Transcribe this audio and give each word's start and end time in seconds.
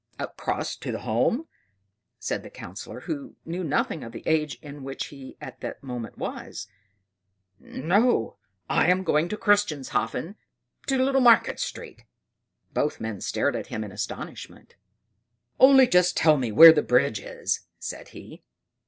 "Across 0.17 0.77
to 0.77 0.91
the 0.91 1.01
Holme!" 1.01 1.47
said 2.17 2.41
the 2.41 2.49
Councillor, 2.49 3.01
who 3.01 3.35
knew 3.45 3.63
nothing 3.63 4.03
of 4.03 4.11
the 4.13 4.23
age 4.25 4.57
in 4.63 4.81
which 4.83 5.09
he 5.09 5.37
at 5.39 5.59
that 5.61 5.83
moment 5.83 6.17
was. 6.17 6.65
"No, 7.59 8.37
I 8.67 8.87
am 8.89 9.03
going 9.03 9.29
to 9.29 9.37
Christianshafen, 9.37 10.37
to 10.87 10.97
Little 10.97 11.21
Market 11.21 11.59
Street." 11.59 12.05
Both 12.73 12.99
men 12.99 13.21
stared 13.21 13.55
at 13.55 13.67
him 13.67 13.83
in 13.83 13.91
astonishment. 13.91 14.73
"Only 15.59 15.85
just 15.85 16.17
tell 16.17 16.35
me 16.35 16.51
where 16.51 16.73
the 16.73 16.81
bridge 16.81 17.19
is," 17.19 17.67
said 17.77 18.07
he. 18.07 18.41